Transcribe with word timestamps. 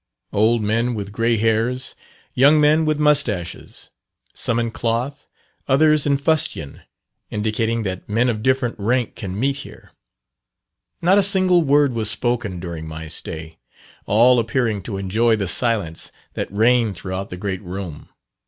Old 0.33 0.63
men 0.63 0.95
with 0.95 1.11
grey 1.11 1.37
hairs, 1.37 1.93
young 2.33 2.59
men 2.59 2.85
with 2.85 2.97
mustaches 2.97 3.91
some 4.33 4.57
in 4.57 4.71
cloth, 4.71 5.27
others 5.67 6.07
in 6.07 6.17
fustian, 6.17 6.81
indicating 7.29 7.83
that 7.83 8.09
men 8.09 8.27
of 8.27 8.41
different 8.41 8.73
rank 8.79 9.15
can 9.15 9.39
meet 9.39 9.57
here. 9.57 9.91
Not 11.03 11.19
a 11.19 11.21
single 11.21 11.61
word 11.61 11.93
was 11.93 12.09
spoken 12.09 12.59
during 12.59 12.87
my 12.87 13.07
stay, 13.09 13.59
all 14.07 14.39
appearing 14.39 14.81
to 14.89 14.97
enjoy 14.97 15.35
the 15.35 15.47
silence 15.47 16.11
that 16.33 16.51
reigned 16.51 16.97
throughout 16.97 17.29
the 17.29 17.37
great 17.37 17.61
room. 17.61 18.09